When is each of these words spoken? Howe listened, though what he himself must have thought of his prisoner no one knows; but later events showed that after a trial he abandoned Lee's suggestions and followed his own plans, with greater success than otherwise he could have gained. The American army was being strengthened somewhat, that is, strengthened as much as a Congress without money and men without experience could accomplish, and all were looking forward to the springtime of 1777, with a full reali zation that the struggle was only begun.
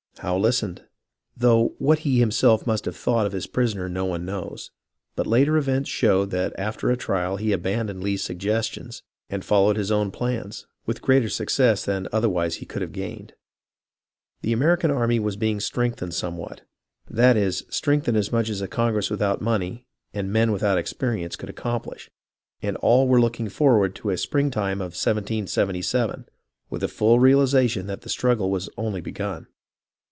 Howe 0.17 0.37
listened, 0.37 0.83
though 1.35 1.73
what 1.79 1.99
he 1.99 2.19
himself 2.19 2.67
must 2.67 2.85
have 2.85 2.95
thought 2.95 3.25
of 3.25 3.31
his 3.31 3.47
prisoner 3.47 3.89
no 3.89 4.05
one 4.05 4.23
knows; 4.23 4.69
but 5.15 5.25
later 5.25 5.57
events 5.57 5.89
showed 5.89 6.29
that 6.29 6.53
after 6.59 6.91
a 6.91 6.97
trial 6.97 7.37
he 7.37 7.51
abandoned 7.51 8.03
Lee's 8.03 8.21
suggestions 8.21 9.01
and 9.31 9.43
followed 9.43 9.77
his 9.77 9.91
own 9.91 10.11
plans, 10.11 10.67
with 10.85 11.01
greater 11.01 11.29
success 11.29 11.85
than 11.85 12.07
otherwise 12.11 12.57
he 12.57 12.67
could 12.67 12.83
have 12.83 12.91
gained. 12.91 13.33
The 14.41 14.53
American 14.53 14.91
army 14.91 15.19
was 15.19 15.37
being 15.37 15.59
strengthened 15.59 16.13
somewhat, 16.13 16.61
that 17.09 17.35
is, 17.35 17.63
strengthened 17.71 18.17
as 18.17 18.31
much 18.31 18.47
as 18.47 18.61
a 18.61 18.67
Congress 18.67 19.09
without 19.09 19.41
money 19.41 19.87
and 20.13 20.31
men 20.31 20.51
without 20.51 20.77
experience 20.77 21.35
could 21.35 21.49
accomplish, 21.49 22.11
and 22.61 22.77
all 22.77 23.07
were 23.07 23.21
looking 23.21 23.49
forward 23.49 23.95
to 23.95 24.09
the 24.11 24.17
springtime 24.17 24.81
of 24.81 24.93
1777, 24.93 26.25
with 26.69 26.83
a 26.83 26.87
full 26.87 27.17
reali 27.17 27.45
zation 27.65 27.87
that 27.87 28.01
the 28.01 28.09
struggle 28.09 28.51
was 28.51 28.69
only 28.77 29.01
begun. 29.01 29.47